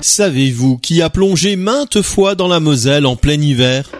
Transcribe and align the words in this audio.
Savez-vous 0.00 0.78
qui 0.78 1.02
a 1.02 1.10
plongé 1.10 1.56
maintes 1.56 2.02
fois 2.02 2.34
dans 2.34 2.48
la 2.48 2.60
Moselle 2.60 3.06
en 3.06 3.16
plein 3.16 3.40
hiver? 3.40 3.90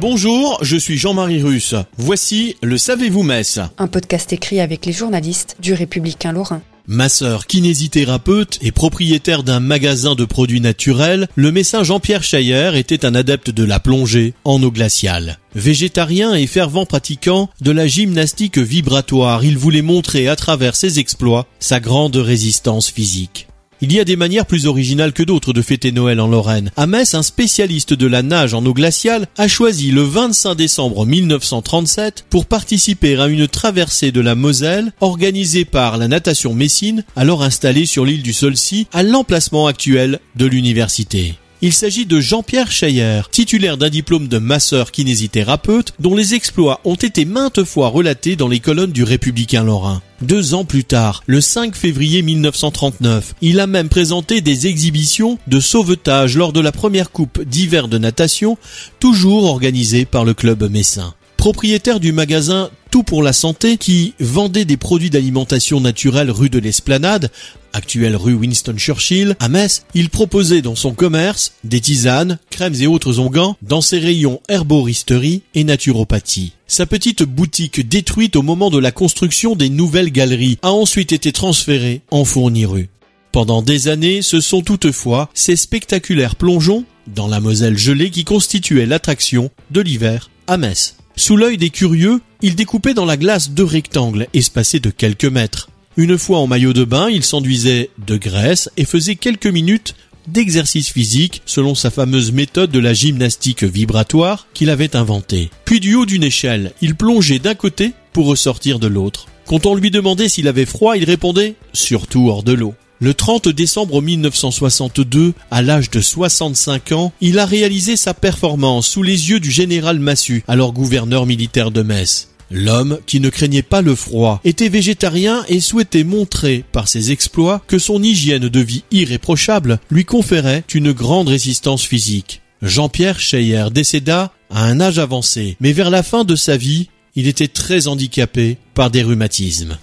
Bonjour, 0.00 0.58
je 0.62 0.76
suis 0.76 0.96
Jean-Marie 0.96 1.42
Russe. 1.42 1.74
Voici 1.96 2.56
le 2.62 2.76
Savez-vous 2.76 3.22
Metz 3.22 3.60
Un 3.78 3.86
podcast 3.86 4.32
écrit 4.32 4.60
avec 4.60 4.86
les 4.86 4.92
journalistes 4.92 5.56
du 5.60 5.72
Républicain 5.74 6.32
Lorrain. 6.32 6.62
Ma 6.86 7.08
sœur, 7.08 7.46
kinésithérapeute 7.46 8.58
et 8.60 8.70
propriétaire 8.70 9.42
d'un 9.42 9.58
magasin 9.58 10.14
de 10.14 10.26
produits 10.26 10.60
naturels, 10.60 11.28
le 11.34 11.50
médecin 11.50 11.82
Jean-Pierre 11.82 12.22
Chayer 12.22 12.72
était 12.74 13.06
un 13.06 13.14
adepte 13.14 13.48
de 13.50 13.64
la 13.64 13.80
plongée 13.80 14.34
en 14.44 14.62
eau 14.62 14.70
glaciale. 14.70 15.38
Végétarien 15.54 16.34
et 16.34 16.46
fervent 16.46 16.84
pratiquant 16.84 17.48
de 17.62 17.70
la 17.70 17.86
gymnastique 17.86 18.58
vibratoire, 18.58 19.44
il 19.44 19.56
voulait 19.56 19.80
montrer 19.80 20.28
à 20.28 20.36
travers 20.36 20.76
ses 20.76 20.98
exploits 20.98 21.46
sa 21.58 21.80
grande 21.80 22.16
résistance 22.16 22.90
physique. 22.90 23.48
Il 23.80 23.92
y 23.92 24.00
a 24.00 24.04
des 24.04 24.16
manières 24.16 24.46
plus 24.46 24.66
originales 24.66 25.12
que 25.12 25.22
d'autres 25.22 25.52
de 25.52 25.62
fêter 25.62 25.92
Noël 25.92 26.20
en 26.20 26.26
Lorraine. 26.26 26.70
À 26.76 26.86
Metz, 26.86 27.14
un 27.14 27.22
spécialiste 27.22 27.92
de 27.92 28.06
la 28.06 28.22
nage 28.22 28.54
en 28.54 28.64
eau 28.64 28.72
glaciale 28.72 29.26
a 29.36 29.48
choisi 29.48 29.90
le 29.90 30.02
25 30.02 30.54
décembre 30.54 31.06
1937 31.06 32.26
pour 32.30 32.46
participer 32.46 33.16
à 33.20 33.26
une 33.26 33.48
traversée 33.48 34.12
de 34.12 34.20
la 34.20 34.34
Moselle 34.34 34.92
organisée 35.00 35.64
par 35.64 35.98
la 35.98 36.08
natation 36.08 36.54
Messine, 36.54 37.04
alors 37.16 37.42
installée 37.42 37.86
sur 37.86 38.04
l'île 38.04 38.22
du 38.22 38.32
Solcy, 38.32 38.86
à 38.92 39.02
l'emplacement 39.02 39.66
actuel 39.66 40.20
de 40.36 40.46
l'université. 40.46 41.34
Il 41.66 41.72
s'agit 41.72 42.04
de 42.04 42.20
Jean-Pierre 42.20 42.70
Chayer, 42.70 43.22
titulaire 43.30 43.78
d'un 43.78 43.88
diplôme 43.88 44.28
de 44.28 44.36
masseur 44.36 44.92
kinésithérapeute, 44.92 45.94
dont 45.98 46.14
les 46.14 46.34
exploits 46.34 46.82
ont 46.84 46.94
été 46.94 47.24
maintes 47.24 47.64
fois 47.64 47.88
relatés 47.88 48.36
dans 48.36 48.48
les 48.48 48.60
colonnes 48.60 48.92
du 48.92 49.02
Républicain 49.02 49.64
Lorrain. 49.64 50.02
Deux 50.20 50.52
ans 50.52 50.66
plus 50.66 50.84
tard, 50.84 51.22
le 51.24 51.40
5 51.40 51.74
février 51.74 52.20
1939, 52.20 53.36
il 53.40 53.60
a 53.60 53.66
même 53.66 53.88
présenté 53.88 54.42
des 54.42 54.66
exhibitions 54.66 55.38
de 55.46 55.58
sauvetage 55.58 56.36
lors 56.36 56.52
de 56.52 56.60
la 56.60 56.70
première 56.70 57.10
coupe 57.10 57.40
d'hiver 57.40 57.88
de 57.88 57.96
natation, 57.96 58.58
toujours 59.00 59.44
organisée 59.44 60.04
par 60.04 60.26
le 60.26 60.34
club 60.34 60.70
messin 60.70 61.14
propriétaire 61.44 62.00
du 62.00 62.12
magasin 62.12 62.70
Tout 62.94 63.02
pour 63.02 63.24
la 63.24 63.32
santé 63.32 63.76
qui 63.76 64.14
vendait 64.20 64.64
des 64.64 64.76
produits 64.76 65.10
d'alimentation 65.10 65.80
naturelle 65.80 66.30
rue 66.30 66.48
de 66.48 66.60
l'Esplanade, 66.60 67.28
actuelle 67.72 68.14
rue 68.14 68.34
Winston 68.34 68.76
Churchill, 68.76 69.34
à 69.40 69.48
Metz, 69.48 69.84
il 69.94 70.10
proposait 70.10 70.62
dans 70.62 70.76
son 70.76 70.94
commerce 70.94 71.54
des 71.64 71.80
tisanes, 71.80 72.38
crèmes 72.50 72.76
et 72.80 72.86
autres 72.86 73.18
onguents 73.18 73.56
dans 73.62 73.80
ses 73.80 73.98
rayons 73.98 74.40
herboristerie 74.48 75.42
et 75.56 75.64
naturopathie. 75.64 76.52
Sa 76.68 76.86
petite 76.86 77.24
boutique 77.24 77.88
détruite 77.88 78.36
au 78.36 78.42
moment 78.42 78.70
de 78.70 78.78
la 78.78 78.92
construction 78.92 79.56
des 79.56 79.70
nouvelles 79.70 80.12
galeries 80.12 80.60
a 80.62 80.70
ensuite 80.70 81.10
été 81.10 81.32
transférée 81.32 82.02
en 82.12 82.24
fourni 82.24 82.64
rue. 82.64 82.90
Pendant 83.32 83.60
des 83.60 83.88
années, 83.88 84.22
ce 84.22 84.40
sont 84.40 84.62
toutefois 84.62 85.30
ces 85.34 85.56
spectaculaires 85.56 86.36
plongeons 86.36 86.84
dans 87.08 87.26
la 87.26 87.40
Moselle 87.40 87.76
gelée 87.76 88.10
qui 88.10 88.22
constituaient 88.22 88.86
l'attraction 88.86 89.50
de 89.72 89.80
l'hiver 89.80 90.30
à 90.46 90.58
Metz. 90.58 90.94
Sous 91.16 91.36
l'œil 91.36 91.58
des 91.58 91.70
curieux, 91.70 92.20
il 92.42 92.56
découpait 92.56 92.94
dans 92.94 93.04
la 93.04 93.16
glace 93.16 93.50
deux 93.50 93.64
rectangles 93.64 94.26
espacés 94.34 94.80
de 94.80 94.90
quelques 94.90 95.24
mètres. 95.24 95.70
Une 95.96 96.18
fois 96.18 96.38
en 96.38 96.48
maillot 96.48 96.72
de 96.72 96.84
bain, 96.84 97.08
il 97.08 97.22
s'enduisait 97.22 97.90
de 98.04 98.16
graisse 98.16 98.68
et 98.76 98.84
faisait 98.84 99.14
quelques 99.14 99.46
minutes 99.46 99.94
d'exercice 100.26 100.90
physique 100.90 101.42
selon 101.46 101.74
sa 101.74 101.90
fameuse 101.90 102.32
méthode 102.32 102.70
de 102.70 102.80
la 102.80 102.94
gymnastique 102.94 103.62
vibratoire 103.62 104.48
qu'il 104.54 104.70
avait 104.70 104.96
inventée. 104.96 105.50
Puis 105.64 105.80
du 105.80 105.94
haut 105.94 106.06
d'une 106.06 106.24
échelle, 106.24 106.72
il 106.80 106.96
plongeait 106.96 107.38
d'un 107.38 107.54
côté 107.54 107.92
pour 108.12 108.26
ressortir 108.26 108.80
de 108.80 108.88
l'autre. 108.88 109.26
Quand 109.46 109.66
on 109.66 109.74
lui 109.74 109.90
demandait 109.90 110.28
s'il 110.28 110.48
avait 110.48 110.66
froid, 110.66 110.96
il 110.96 111.04
répondait 111.04 111.54
surtout 111.72 112.28
hors 112.28 112.42
de 112.42 112.52
l'eau. 112.52 112.74
Le 113.04 113.12
30 113.12 113.50
décembre 113.50 114.00
1962, 114.00 115.34
à 115.50 115.60
l'âge 115.60 115.90
de 115.90 116.00
65 116.00 116.92
ans, 116.92 117.12
il 117.20 117.38
a 117.38 117.44
réalisé 117.44 117.96
sa 117.96 118.14
performance 118.14 118.86
sous 118.86 119.02
les 119.02 119.28
yeux 119.28 119.40
du 119.40 119.50
général 119.50 119.98
Massu, 119.98 120.42
alors 120.48 120.72
gouverneur 120.72 121.26
militaire 121.26 121.70
de 121.70 121.82
Metz. 121.82 122.30
L'homme, 122.50 122.98
qui 123.04 123.20
ne 123.20 123.28
craignait 123.28 123.60
pas 123.60 123.82
le 123.82 123.94
froid, 123.94 124.40
était 124.42 124.70
végétarien 124.70 125.44
et 125.50 125.60
souhaitait 125.60 126.02
montrer 126.02 126.64
par 126.72 126.88
ses 126.88 127.12
exploits 127.12 127.60
que 127.66 127.78
son 127.78 128.02
hygiène 128.02 128.48
de 128.48 128.60
vie 128.60 128.84
irréprochable 128.90 129.80
lui 129.90 130.06
conférait 130.06 130.64
une 130.72 130.92
grande 130.92 131.28
résistance 131.28 131.84
physique. 131.84 132.40
Jean-Pierre 132.62 133.20
Scheyer 133.20 133.66
décéda 133.70 134.32
à 134.48 134.64
un 134.64 134.80
âge 134.80 134.98
avancé, 134.98 135.58
mais 135.60 135.72
vers 135.72 135.90
la 135.90 136.02
fin 136.02 136.24
de 136.24 136.36
sa 136.36 136.56
vie, 136.56 136.88
il 137.16 137.28
était 137.28 137.48
très 137.48 137.86
handicapé 137.86 138.56
par 138.72 138.90
des 138.90 139.02
rhumatismes. 139.02 139.76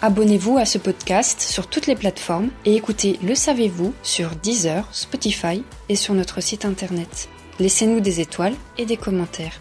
Abonnez-vous 0.00 0.58
à 0.58 0.64
ce 0.64 0.78
podcast 0.78 1.40
sur 1.40 1.66
toutes 1.66 1.88
les 1.88 1.96
plateformes 1.96 2.50
et 2.64 2.76
écoutez 2.76 3.18
Le 3.20 3.34
Savez-vous 3.34 3.92
sur 4.04 4.30
Deezer, 4.36 4.86
Spotify 4.92 5.64
et 5.88 5.96
sur 5.96 6.14
notre 6.14 6.40
site 6.40 6.64
internet. 6.64 7.28
Laissez-nous 7.58 7.98
des 7.98 8.20
étoiles 8.20 8.54
et 8.76 8.86
des 8.86 8.96
commentaires. 8.96 9.60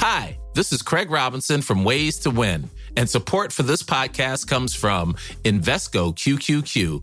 Hi, 0.00 0.36
this 0.54 0.72
is 0.72 0.82
Craig 0.82 1.08
Robinson 1.08 1.60
from 1.62 1.84
Ways 1.84 2.18
to 2.24 2.30
Win, 2.30 2.68
and 2.96 3.06
support 3.06 3.52
for 3.52 3.62
this 3.62 3.84
podcast 3.84 4.48
comes 4.48 4.74
from 4.74 5.14
Invesco 5.44 6.12
QQQ 6.16 7.02